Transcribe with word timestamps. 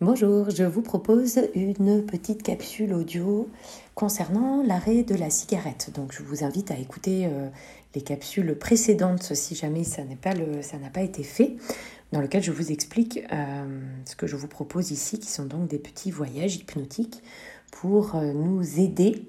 Bonjour, 0.00 0.48
je 0.50 0.62
vous 0.62 0.82
propose 0.82 1.40
une 1.56 2.06
petite 2.06 2.44
capsule 2.44 2.94
audio 2.94 3.48
concernant 3.96 4.62
l'arrêt 4.62 5.02
de 5.02 5.16
la 5.16 5.28
cigarette. 5.28 5.90
Donc 5.92 6.12
je 6.12 6.22
vous 6.22 6.44
invite 6.44 6.70
à 6.70 6.78
écouter 6.78 7.26
euh, 7.26 7.48
les 7.96 8.02
capsules 8.02 8.56
précédentes 8.56 9.34
si 9.34 9.56
jamais 9.56 9.82
ça 9.82 10.04
n'a 10.04 10.14
pas, 10.90 11.02
été 11.02 11.24
fait, 11.24 11.56
dans 12.12 12.20
lequel 12.20 12.44
je 12.44 12.52
vous 12.52 12.70
explique 12.70 13.24
euh, 13.32 13.80
ce 14.04 14.14
que 14.14 14.28
je 14.28 14.36
vous 14.36 14.46
propose 14.46 14.92
ici, 14.92 15.18
qui 15.18 15.26
sont 15.26 15.46
donc 15.46 15.66
des 15.66 15.80
petits 15.80 16.12
voyages 16.12 16.54
hypnotiques 16.54 17.20
pour 17.72 18.14
euh, 18.14 18.32
nous 18.32 18.78
aider 18.78 19.26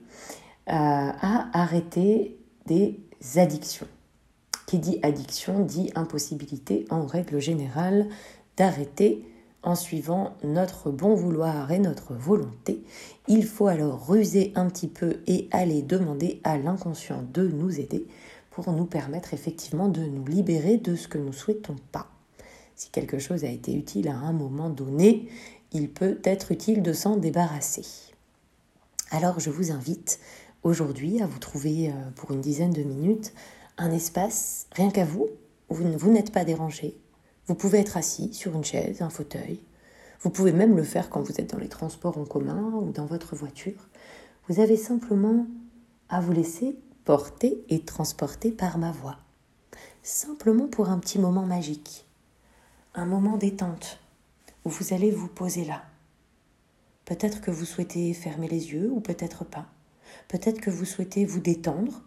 à 0.67 1.49
arrêter 1.59 2.37
des 2.67 2.99
addictions. 3.37 3.87
Qui 4.67 4.77
dit 4.77 4.99
addiction 5.01 5.65
dit 5.65 5.89
impossibilité 5.95 6.85
en 6.91 7.07
règle 7.07 7.39
générale 7.39 8.07
d'arrêter 8.55 9.25
en 9.69 9.75
suivant 9.75 10.35
notre 10.43 10.89
bon 10.89 11.13
vouloir 11.13 11.71
et 11.71 11.77
notre 11.77 12.15
volonté, 12.15 12.83
il 13.27 13.45
faut 13.45 13.67
alors 13.67 14.07
ruser 14.07 14.51
un 14.55 14.67
petit 14.67 14.87
peu 14.87 15.17
et 15.27 15.47
aller 15.51 15.83
demander 15.83 16.41
à 16.43 16.57
l'inconscient 16.57 17.23
de 17.33 17.47
nous 17.47 17.79
aider 17.79 18.07
pour 18.49 18.71
nous 18.71 18.85
permettre 18.85 19.35
effectivement 19.35 19.87
de 19.87 20.01
nous 20.01 20.25
libérer 20.25 20.77
de 20.77 20.95
ce 20.95 21.07
que 21.07 21.19
nous 21.19 21.33
souhaitons 21.33 21.75
pas. 21.91 22.07
Si 22.75 22.89
quelque 22.89 23.19
chose 23.19 23.43
a 23.43 23.49
été 23.49 23.75
utile 23.75 24.07
à 24.07 24.15
un 24.15 24.33
moment 24.33 24.71
donné, 24.71 25.29
il 25.71 25.89
peut 25.89 26.19
être 26.23 26.51
utile 26.51 26.81
de 26.81 26.91
s'en 26.91 27.17
débarrasser. 27.17 27.85
Alors 29.11 29.39
je 29.39 29.51
vous 29.51 29.71
invite 29.71 30.19
aujourd'hui 30.63 31.21
à 31.21 31.27
vous 31.27 31.39
trouver 31.39 31.89
euh, 31.89 31.93
pour 32.15 32.31
une 32.31 32.41
dizaine 32.41 32.73
de 32.73 32.81
minutes 32.81 33.33
un 33.77 33.91
espace 33.91 34.65
rien 34.71 34.89
qu'à 34.89 35.05
vous, 35.05 35.27
où 35.69 35.75
vous 35.75 36.11
n'êtes 36.11 36.31
pas 36.31 36.43
dérangé, 36.43 36.97
vous 37.49 37.55
pouvez 37.55 37.79
être 37.79 37.97
assis 37.97 38.31
sur 38.31 38.53
une 38.53 38.63
chaise, 38.63 39.01
un 39.01 39.09
fauteuil. 39.09 39.59
Vous 40.21 40.29
pouvez 40.29 40.51
même 40.51 40.77
le 40.77 40.83
faire 40.83 41.09
quand 41.09 41.23
vous 41.23 41.41
êtes 41.41 41.49
dans 41.49 41.57
les 41.57 41.67
transports 41.67 42.19
en 42.19 42.23
commun 42.23 42.73
ou 42.75 42.91
dans 42.91 43.07
votre 43.07 43.35
voiture. 43.35 43.89
Vous 44.47 44.59
avez 44.59 44.77
simplement 44.77 45.47
à 46.09 46.21
vous 46.21 46.31
laisser 46.31 46.77
porter 47.05 47.65
et 47.69 47.83
transporter 47.83 48.51
par 48.51 48.77
ma 48.77 48.91
voix. 48.91 49.17
Simplement 50.03 50.67
pour 50.67 50.89
un 50.89 50.99
petit 50.99 51.17
moment 51.17 51.43
magique. 51.43 52.05
Un 52.93 53.07
moment 53.07 53.35
détente 53.35 53.99
où 54.63 54.69
vous 54.69 54.93
allez 54.93 55.09
vous 55.09 55.27
poser 55.27 55.65
là. 55.65 55.81
Peut-être 57.05 57.41
que 57.41 57.49
vous 57.49 57.65
souhaitez 57.65 58.13
fermer 58.13 58.47
les 58.47 58.73
yeux 58.73 58.91
ou 58.91 58.99
peut-être 58.99 59.43
pas. 59.43 59.65
Peut-être 60.27 60.61
que 60.61 60.69
vous 60.69 60.85
souhaitez 60.85 61.25
vous 61.25 61.39
détendre 61.39 62.03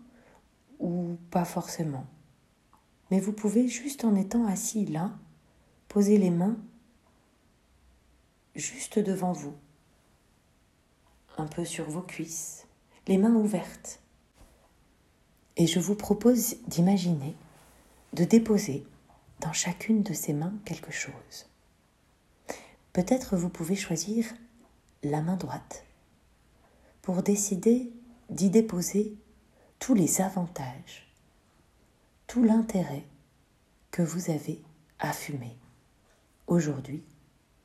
ou 0.78 1.16
pas 1.32 1.44
forcément. 1.44 2.06
Mais 3.10 3.18
vous 3.18 3.32
pouvez 3.32 3.66
juste 3.66 4.04
en 4.04 4.14
étant 4.14 4.46
assis 4.46 4.86
là, 4.86 5.10
Posez 5.92 6.16
les 6.16 6.30
mains 6.30 6.56
juste 8.54 8.98
devant 8.98 9.32
vous, 9.32 9.54
un 11.36 11.46
peu 11.46 11.66
sur 11.66 11.84
vos 11.90 12.00
cuisses, 12.00 12.66
les 13.08 13.18
mains 13.18 13.34
ouvertes. 13.34 14.00
Et 15.58 15.66
je 15.66 15.80
vous 15.80 15.94
propose 15.94 16.56
d'imaginer, 16.66 17.36
de 18.14 18.24
déposer 18.24 18.86
dans 19.40 19.52
chacune 19.52 20.02
de 20.02 20.14
ces 20.14 20.32
mains 20.32 20.54
quelque 20.64 20.92
chose. 20.92 21.50
Peut-être 22.94 23.36
vous 23.36 23.50
pouvez 23.50 23.76
choisir 23.76 24.24
la 25.02 25.20
main 25.20 25.36
droite 25.36 25.84
pour 27.02 27.22
décider 27.22 27.92
d'y 28.30 28.48
déposer 28.48 29.14
tous 29.78 29.92
les 29.92 30.22
avantages, 30.22 31.12
tout 32.28 32.42
l'intérêt 32.42 33.04
que 33.90 34.00
vous 34.00 34.30
avez 34.30 34.62
à 34.98 35.12
fumer 35.12 35.58
aujourd'hui 36.46 37.04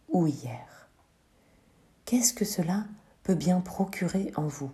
ou 0.09 0.27
hier. 0.27 0.89
Qu'est-ce 2.05 2.33
que 2.33 2.45
cela 2.45 2.85
peut 3.23 3.35
bien 3.35 3.59
procurer 3.59 4.31
en 4.35 4.47
vous? 4.47 4.71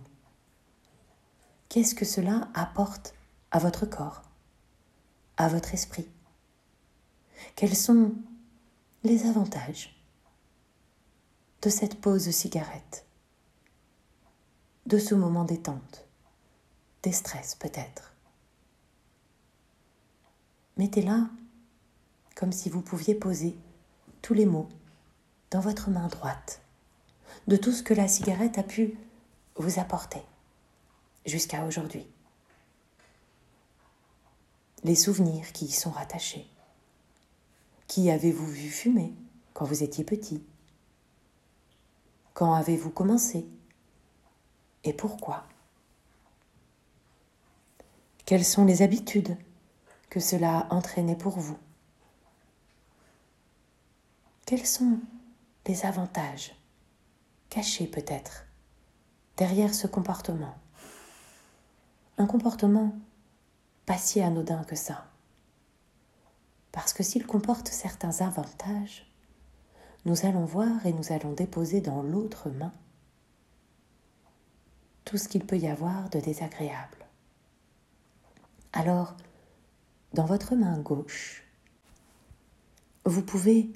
Qu'est-ce 1.68 1.94
que 1.94 2.04
cela 2.04 2.48
apporte 2.54 3.14
à 3.50 3.58
votre 3.58 3.86
corps, 3.86 4.22
à 5.36 5.48
votre 5.48 5.74
esprit? 5.74 6.08
Quels 7.56 7.76
sont 7.76 8.14
les 9.02 9.26
avantages 9.26 10.00
de 11.62 11.68
cette 11.68 12.00
pause 12.00 12.30
cigarette, 12.30 13.06
de 14.86 14.98
ce 14.98 15.14
moment 15.14 15.44
détente, 15.44 16.06
des 17.02 17.12
stress 17.12 17.56
peut-être? 17.56 18.14
Mettez-la 20.76 21.28
comme 22.36 22.52
si 22.52 22.68
vous 22.68 22.82
pouviez 22.82 23.14
poser 23.14 23.56
tous 24.24 24.32
les 24.32 24.46
mots 24.46 24.70
dans 25.50 25.60
votre 25.60 25.90
main 25.90 26.08
droite, 26.08 26.62
de 27.46 27.58
tout 27.58 27.72
ce 27.72 27.82
que 27.82 27.92
la 27.92 28.08
cigarette 28.08 28.56
a 28.56 28.62
pu 28.62 28.96
vous 29.56 29.78
apporter 29.78 30.22
jusqu'à 31.26 31.66
aujourd'hui. 31.66 32.06
Les 34.82 34.94
souvenirs 34.94 35.52
qui 35.52 35.66
y 35.66 35.70
sont 35.70 35.90
rattachés. 35.90 36.48
Qui 37.86 38.10
avez-vous 38.10 38.46
vu 38.46 38.70
fumer 38.70 39.12
quand 39.52 39.66
vous 39.66 39.82
étiez 39.82 40.04
petit? 40.04 40.42
Quand 42.32 42.54
avez-vous 42.54 42.90
commencé? 42.90 43.46
Et 44.84 44.94
pourquoi? 44.94 45.44
Quelles 48.24 48.46
sont 48.46 48.64
les 48.64 48.80
habitudes 48.80 49.36
que 50.08 50.18
cela 50.18 50.60
a 50.60 50.74
entraîné 50.74 51.14
pour 51.14 51.38
vous? 51.38 51.58
Quels 54.46 54.66
sont 54.66 55.00
les 55.66 55.86
avantages 55.86 56.54
cachés 57.48 57.86
peut-être 57.86 58.44
derrière 59.36 59.74
ce 59.74 59.86
comportement? 59.86 60.54
Un 62.18 62.26
comportement 62.26 62.94
pas 63.86 63.98
si 63.98 64.20
anodin 64.20 64.64
que 64.64 64.76
ça. 64.76 65.06
Parce 66.72 66.92
que 66.92 67.02
s'il 67.02 67.26
comporte 67.26 67.68
certains 67.68 68.20
avantages, 68.20 69.06
nous 70.04 70.26
allons 70.26 70.44
voir 70.44 70.84
et 70.86 70.92
nous 70.92 71.12
allons 71.12 71.32
déposer 71.32 71.80
dans 71.80 72.02
l'autre 72.02 72.50
main 72.50 72.72
tout 75.04 75.16
ce 75.18 75.28
qu'il 75.28 75.44
peut 75.44 75.58
y 75.58 75.68
avoir 75.68 76.08
de 76.10 76.18
désagréable. 76.20 77.06
Alors, 78.72 79.14
dans 80.12 80.24
votre 80.24 80.54
main 80.54 80.78
gauche, 80.78 81.44
vous 83.04 83.22
pouvez 83.22 83.72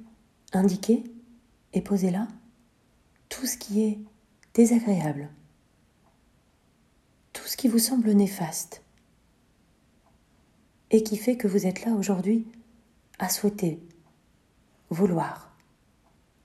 indiquez 0.53 1.05
et 1.73 1.83
posez 1.83 2.11
là 2.11 2.29
tout 3.29 3.47
ce 3.47 3.57
qui 3.57 3.83
est 3.83 3.99
désagréable, 4.55 5.29
tout 7.33 7.47
ce 7.47 7.57
qui 7.57 7.69
vous 7.69 7.79
semble 7.79 8.11
néfaste 8.13 8.83
et 10.91 11.03
qui 11.03 11.17
fait 11.17 11.37
que 11.37 11.49
vous 11.49 11.67
êtes 11.67 11.85
là 11.85 11.93
aujourd'hui 11.93 12.47
à 13.19 13.29
souhaiter, 13.29 13.81
vouloir 14.91 15.55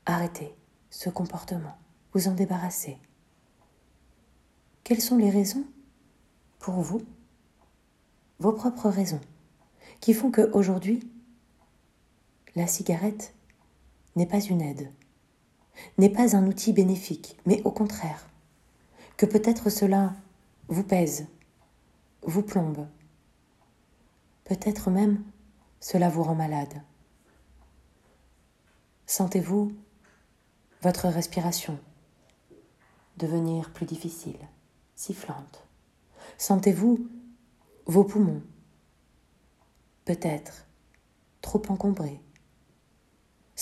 arrêter 0.06 0.54
ce 0.90 1.10
comportement, 1.10 1.78
vous 2.14 2.28
en 2.28 2.34
débarrasser. 2.34 2.98
Quelles 4.84 5.02
sont 5.02 5.18
les 5.18 5.30
raisons 5.30 5.66
pour 6.60 6.76
vous, 6.76 7.02
vos 8.40 8.52
propres 8.52 8.90
raisons, 8.90 9.22
qui 10.02 10.14
font 10.14 10.30
qu'aujourd'hui, 10.30 11.10
la 12.56 12.68
cigarette 12.68 13.34
n'est 14.16 14.26
pas 14.26 14.40
une 14.40 14.62
aide, 14.62 14.92
n'est 15.98 16.10
pas 16.10 16.36
un 16.36 16.48
outil 16.48 16.74
bénéfique, 16.74 17.38
mais 17.46 17.62
au 17.64 17.72
contraire, 17.72 18.28
que 19.18 19.26
peut-être 19.26 19.70
cela 19.70 20.14
vous 20.68 20.84
pèse, 20.84 21.28
vous 22.22 22.44
plombe, 22.44 22.88
peut-être 24.46 24.90
même 24.90 25.24
cela 25.80 26.10
vous 26.10 26.24
rend 26.24 26.36
malade. 26.36 26.82
Sentez-vous 29.06 29.74
votre 30.82 31.08
respiration 31.08 31.80
devenir 33.18 33.72
plus 33.72 33.86
difficile, 33.86 34.40
sifflante 34.96 35.68
Sentez-vous 36.38 37.08
vos 37.86 38.04
poumons 38.04 38.42
peut-être 40.06 40.66
trop 41.42 41.62
encombrés 41.70 42.20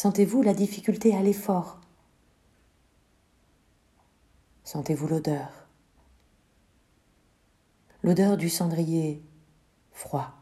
Sentez-vous 0.02 0.42
la 0.42 0.56
difficulté 0.56 1.16
à 1.16 1.22
l'effort? 1.22 1.80
Sentez-vous 4.64 5.08
l'odeur? 5.08 5.68
L'odeur 8.02 8.36
du 8.36 8.50
cendrier 8.50 9.22
froid. 9.92 10.34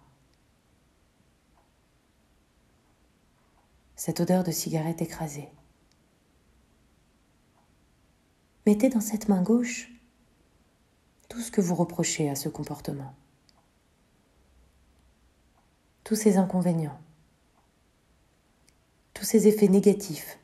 Cette 3.97 4.21
odeur 4.21 4.45
de 4.45 4.51
cigarette 4.51 5.01
écrasée. 5.01 5.49
Mettez 8.65 8.87
dans 8.87 9.01
cette 9.01 9.27
main 9.27 9.41
gauche 9.41 9.91
tout 11.27 11.41
ce 11.41 11.51
que 11.51 11.59
vous 11.59 11.75
reprochez 11.75 12.29
à 12.29 12.35
ce 12.35 12.47
comportement, 12.47 13.13
tous 16.05 16.15
ces 16.15 16.37
inconvénients 16.37 17.01
tous 19.19 19.25
ces 19.25 19.49
effets 19.49 19.67
négatifs 19.67 20.39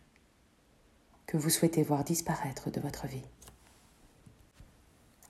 que 1.28 1.38
vous 1.38 1.50
souhaitez 1.50 1.82
voir 1.82 2.04
disparaître 2.04 2.70
de 2.72 2.82
votre 2.82 3.08
vie. 3.08 3.24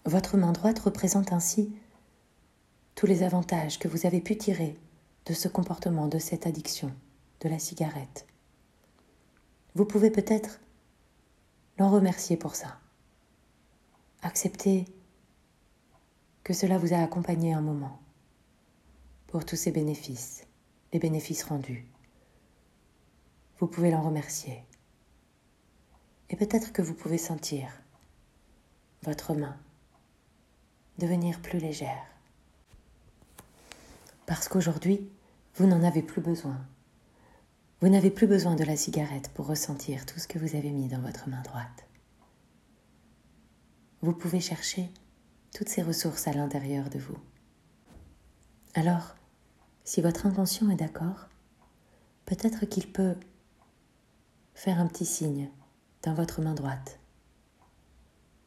Votre 0.05 0.35
main 0.35 0.51
droite 0.51 0.79
représente 0.79 1.31
ainsi 1.31 1.71
tous 2.95 3.05
les 3.05 3.21
avantages 3.21 3.77
que 3.77 3.87
vous 3.87 4.07
avez 4.07 4.19
pu 4.19 4.35
tirer 4.35 4.75
de 5.27 5.33
ce 5.35 5.47
comportement, 5.47 6.07
de 6.07 6.17
cette 6.17 6.47
addiction, 6.47 6.91
de 7.41 7.49
la 7.49 7.59
cigarette. 7.59 8.25
Vous 9.75 9.85
pouvez 9.85 10.09
peut-être 10.09 10.59
l'en 11.77 11.91
remercier 11.91 12.37
pour 12.37 12.55
ça. 12.55 12.79
Acceptez 14.23 14.85
que 16.43 16.53
cela 16.53 16.79
vous 16.79 16.95
a 16.95 16.97
accompagné 16.97 17.53
un 17.53 17.61
moment 17.61 17.99
pour 19.27 19.45
tous 19.45 19.55
ces 19.55 19.71
bénéfices, 19.71 20.47
les 20.93 20.99
bénéfices 20.99 21.43
rendus. 21.43 21.85
Vous 23.59 23.67
pouvez 23.67 23.91
l'en 23.91 24.01
remercier. 24.01 24.63
Et 26.29 26.35
peut-être 26.35 26.73
que 26.73 26.81
vous 26.81 26.93
pouvez 26.93 27.17
sentir 27.17 27.69
votre 29.03 29.33
main 29.33 29.57
devenir 30.97 31.41
plus 31.41 31.59
légère. 31.59 32.05
Parce 34.25 34.47
qu'aujourd'hui, 34.47 35.07
vous 35.55 35.67
n'en 35.67 35.83
avez 35.83 36.01
plus 36.01 36.21
besoin. 36.21 36.57
Vous 37.81 37.89
n'avez 37.89 38.09
plus 38.09 38.27
besoin 38.27 38.55
de 38.55 38.63
la 38.63 38.75
cigarette 38.75 39.29
pour 39.33 39.47
ressentir 39.47 40.05
tout 40.05 40.19
ce 40.19 40.27
que 40.27 40.39
vous 40.39 40.55
avez 40.55 40.71
mis 40.71 40.87
dans 40.87 41.01
votre 41.01 41.29
main 41.29 41.41
droite. 41.43 41.85
Vous 44.01 44.13
pouvez 44.13 44.39
chercher 44.39 44.89
toutes 45.53 45.69
ces 45.69 45.81
ressources 45.81 46.27
à 46.27 46.33
l'intérieur 46.33 46.89
de 46.89 46.99
vous. 46.99 47.17
Alors, 48.73 49.15
si 49.83 50.01
votre 50.01 50.25
inconscient 50.25 50.69
est 50.69 50.75
d'accord, 50.75 51.27
peut-être 52.25 52.65
qu'il 52.65 52.91
peut 52.91 53.15
faire 54.55 54.79
un 54.79 54.87
petit 54.87 55.05
signe 55.05 55.51
dans 56.01 56.13
votre 56.13 56.41
main 56.41 56.53
droite, 56.53 56.99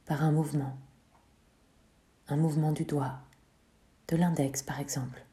par 0.06 0.24
un 0.24 0.32
mouvement, 0.32 0.76
un 2.28 2.36
mouvement 2.36 2.72
du 2.72 2.84
doigt, 2.84 3.20
de 4.08 4.16
l'index 4.16 4.62
par 4.62 4.80
exemple. 4.80 5.24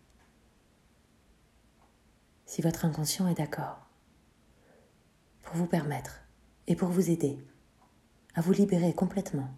Si 2.45 2.61
votre 2.61 2.83
inconscient 2.85 3.27
est 3.27 3.35
d'accord, 3.35 3.87
pour 5.41 5.55
vous 5.55 5.65
permettre 5.65 6.21
et 6.67 6.75
pour 6.75 6.89
vous 6.89 7.09
aider 7.09 7.39
à 8.35 8.41
vous 8.41 8.51
libérer 8.51 8.93
complètement 8.93 9.49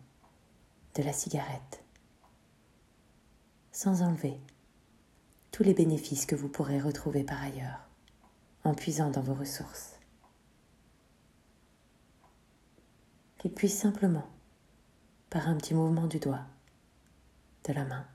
de 0.95 1.01
la 1.01 1.13
cigarette. 1.13 1.83
Sans 3.71 4.03
enlever 4.03 4.39
tous 5.51 5.63
les 5.63 5.73
bénéfices 5.73 6.27
que 6.27 6.35
vous 6.35 6.49
pourrez 6.49 6.79
retrouver 6.79 7.23
par 7.23 7.41
ailleurs 7.41 7.89
en 8.63 8.75
puisant 8.75 9.09
dans 9.09 9.21
vos 9.21 9.33
ressources. 9.33 9.96
Qu'il 13.37 13.53
puisse 13.53 13.77
simplement, 13.77 14.27
par 15.29 15.47
un 15.47 15.55
petit 15.55 15.73
mouvement 15.73 16.07
du 16.07 16.19
doigt, 16.19 16.45
de 17.65 17.73
la 17.73 17.85
main, 17.85 18.07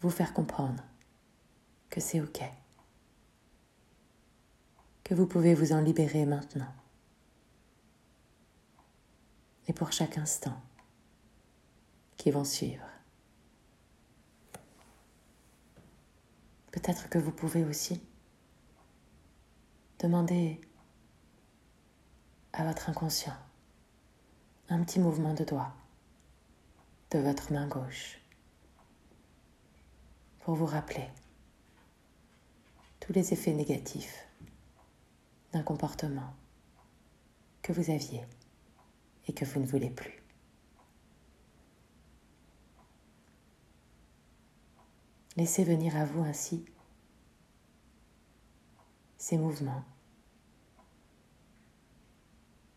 vous 0.00 0.10
faire 0.10 0.32
comprendre 0.32 0.82
que 1.90 2.00
c'est 2.00 2.20
OK, 2.20 2.42
que 5.04 5.14
vous 5.14 5.26
pouvez 5.26 5.54
vous 5.54 5.72
en 5.72 5.80
libérer 5.80 6.24
maintenant 6.24 6.72
et 9.68 9.72
pour 9.72 9.92
chaque 9.92 10.18
instant 10.18 10.60
qui 12.16 12.30
vont 12.30 12.44
suivre. 12.44 12.86
Peut-être 16.70 17.08
que 17.08 17.18
vous 17.18 17.32
pouvez 17.32 17.64
aussi 17.64 18.00
demander 19.98 20.60
à 22.52 22.64
votre 22.64 22.88
inconscient 22.88 23.36
un 24.72 24.84
petit 24.84 25.00
mouvement 25.00 25.34
de 25.34 25.44
doigt 25.44 25.74
de 27.10 27.18
votre 27.18 27.52
main 27.52 27.68
gauche 27.68 28.18
pour 30.40 30.54
vous 30.54 30.64
rappeler 30.64 31.06
tous 32.98 33.12
les 33.12 33.34
effets 33.34 33.52
négatifs 33.52 34.26
d'un 35.52 35.62
comportement 35.62 36.32
que 37.60 37.74
vous 37.74 37.90
aviez 37.90 38.24
et 39.28 39.34
que 39.34 39.44
vous 39.44 39.60
ne 39.60 39.66
voulez 39.66 39.90
plus. 39.90 40.22
Laissez 45.36 45.64
venir 45.64 45.94
à 45.98 46.06
vous 46.06 46.22
ainsi 46.22 46.64
ces 49.18 49.36
mouvements 49.36 49.84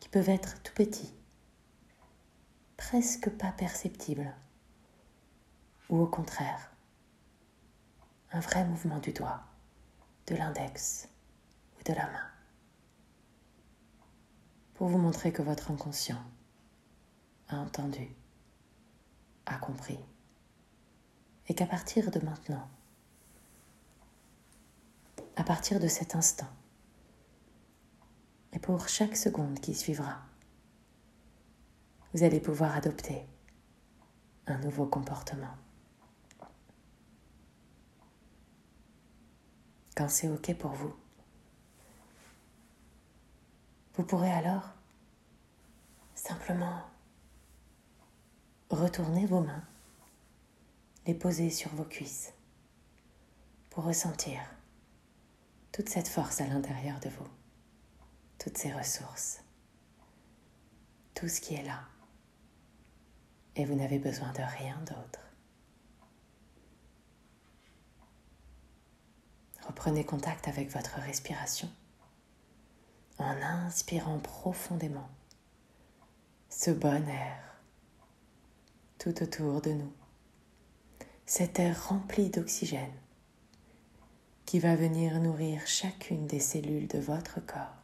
qui 0.01 0.09
peuvent 0.09 0.29
être 0.29 0.61
tout 0.61 0.73
petits, 0.73 1.13
presque 2.89 3.31
pas 3.31 3.51
perceptibles, 3.51 4.31
ou 5.89 6.01
au 6.01 6.05
contraire, 6.05 6.71
un 8.31 8.39
vrai 8.39 8.63
mouvement 8.63 8.99
du 8.99 9.11
doigt, 9.11 9.41
de 10.27 10.35
l'index 10.35 11.09
ou 11.79 11.83
de 11.83 11.93
la 11.93 12.05
main, 12.05 12.27
pour 14.75 14.87
vous 14.87 14.99
montrer 14.99 15.33
que 15.33 15.41
votre 15.41 15.71
inconscient 15.71 16.23
a 17.47 17.55
entendu, 17.55 18.07
a 19.47 19.57
compris 19.57 19.99
et 21.47 21.55
qu'à 21.55 21.65
partir 21.65 22.11
de 22.11 22.19
maintenant, 22.19 22.69
à 25.37 25.43
partir 25.43 25.79
de 25.79 25.87
cet 25.87 26.15
instant, 26.15 26.53
et 28.53 28.59
pour 28.59 28.87
chaque 28.87 29.17
seconde 29.17 29.59
qui 29.59 29.73
suivra, 29.73 30.21
vous 32.15 32.23
allez 32.23 32.39
pouvoir 32.39 32.73
adopter 32.77 33.27
un 34.47 34.57
nouveau 34.59 34.85
comportement. 34.85 35.53
Quand 39.97 40.07
c'est 40.07 40.29
OK 40.29 40.55
pour 40.55 40.71
vous, 40.71 40.95
vous 43.95 44.05
pourrez 44.05 44.31
alors 44.31 44.63
simplement 46.13 46.83
retourner 48.69 49.25
vos 49.25 49.41
mains 49.41 49.67
les 51.07 51.15
poser 51.15 51.49
sur 51.49 51.69
vos 51.71 51.83
cuisses 51.83 52.33
pour 53.71 53.83
ressentir 53.83 54.39
toute 55.73 55.89
cette 55.89 56.07
force 56.07 56.39
à 56.39 56.47
l'intérieur 56.47 56.97
de 57.01 57.09
vous, 57.09 57.27
toutes 58.39 58.57
ces 58.57 58.71
ressources, 58.71 59.43
tout 61.13 61.27
ce 61.27 61.41
qui 61.41 61.55
est 61.55 61.63
là. 61.63 61.83
Et 63.55 63.65
vous 63.65 63.75
n'avez 63.75 63.99
besoin 63.99 64.31
de 64.33 64.41
rien 64.41 64.77
d'autre. 64.81 65.19
Reprenez 69.67 70.05
contact 70.05 70.47
avec 70.47 70.69
votre 70.71 70.99
respiration 70.99 71.69
en 73.17 73.35
inspirant 73.41 74.19
profondément 74.19 75.09
ce 76.49 76.71
bon 76.71 77.07
air 77.07 77.61
tout 78.99 79.21
autour 79.23 79.61
de 79.61 79.71
nous 79.71 79.93
cet 81.25 81.59
air 81.59 81.87
rempli 81.89 82.29
d'oxygène 82.29 82.93
qui 84.45 84.59
va 84.59 84.75
venir 84.75 85.19
nourrir 85.19 85.65
chacune 85.65 86.27
des 86.27 86.39
cellules 86.39 86.87
de 86.87 86.99
votre 86.99 87.39
corps 87.45 87.81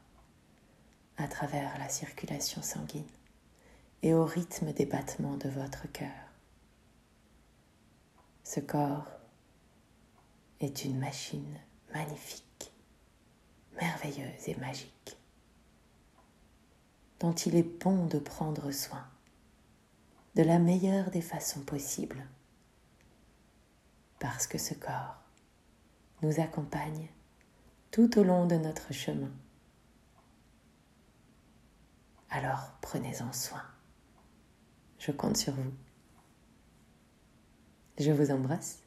à 1.17 1.27
travers 1.27 1.77
la 1.79 1.89
circulation 1.89 2.61
sanguine 2.61 3.07
et 4.03 4.13
au 4.13 4.25
rythme 4.25 4.74
des 4.74 4.86
battements 4.86 5.38
de 5.38 5.50
votre 5.50 5.91
cœur. 5.91 6.10
Ce 8.43 8.60
corps 8.60 9.08
est 10.60 10.86
une 10.86 11.00
machine 11.00 11.58
magnifique, 11.93 12.72
merveilleuse 13.79 14.48
et 14.48 14.55
magique, 14.55 15.17
dont 17.20 17.34
il 17.34 17.55
est 17.55 17.79
bon 17.84 18.08
de 18.08 18.20
prendre 18.20 18.72
soin 18.72 19.05
de 20.36 20.43
la 20.43 20.60
meilleure 20.60 21.12
des 21.12 21.22
façons 21.22 21.62
possibles 21.62 22.25
parce 24.22 24.46
que 24.46 24.60
ce 24.60 24.75
corps 24.75 25.17
nous 26.22 26.39
accompagne 26.39 27.10
tout 27.89 28.20
au 28.20 28.24
long 28.24 28.46
de 28.46 28.55
notre 28.55 28.93
chemin. 28.93 29.31
Alors 32.29 32.72
prenez-en 32.81 33.34
soin. 33.34 33.63
Je 35.01 35.12
compte 35.12 35.36
sur 35.36 35.53
vous. 35.53 35.72
Je 37.98 38.12
vous 38.12 38.29
embrasse. 38.29 38.84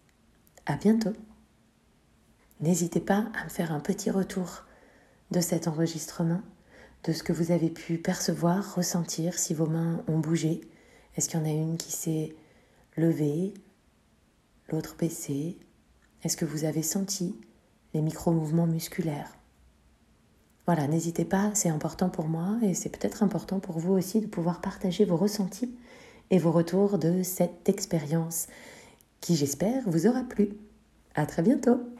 À 0.65 0.77
bientôt. 0.77 1.13
N'hésitez 2.61 3.01
pas 3.01 3.27
à 3.35 3.43
me 3.43 3.49
faire 3.49 3.73
un 3.73 3.81
petit 3.81 4.13
retour 4.13 4.63
de 5.33 5.41
cet 5.41 5.67
enregistrement, 5.67 6.41
de 7.03 7.13
ce 7.13 7.25
que 7.25 7.33
vous 7.33 7.51
avez 7.51 7.69
pu 7.69 7.99
percevoir, 7.99 8.77
ressentir, 8.77 9.37
si 9.37 9.55
vos 9.55 9.67
mains 9.67 10.05
ont 10.07 10.21
bougé. 10.21 10.61
Est-ce 11.17 11.29
qu'il 11.29 11.41
y 11.41 11.43
en 11.43 11.47
a 11.47 11.51
une 11.51 11.79
qui 11.79 11.91
s'est 11.91 12.37
levée, 12.97 13.53
l'autre 14.69 14.95
baissé 14.97 15.59
Est-ce 16.23 16.37
que 16.37 16.45
vous 16.45 16.63
avez 16.63 16.85
senti 16.85 17.37
les 17.93 18.03
micro-mouvements 18.03 18.69
musculaires? 18.69 19.37
Voilà, 20.67 20.87
n'hésitez 20.87 21.25
pas, 21.25 21.51
c'est 21.55 21.71
important 21.71 22.09
pour 22.09 22.29
moi 22.29 22.57
et 22.63 22.73
c'est 22.73 22.89
peut-être 22.89 23.25
important 23.25 23.59
pour 23.59 23.81
vous 23.81 23.95
aussi 23.95 24.21
de 24.21 24.29
pouvoir 24.29 24.61
partager 24.61 25.05
vos 25.05 25.17
ressentis 25.17 25.75
et 26.31 26.39
vos 26.39 26.53
retours 26.53 26.99
de 26.99 27.23
cette 27.23 27.69
expérience 27.69 28.47
qui, 29.21 29.37
j'espère, 29.37 29.83
vous 29.87 30.07
aura 30.07 30.23
plu. 30.25 30.51
À 31.15 31.27
très 31.27 31.43
bientôt! 31.43 31.94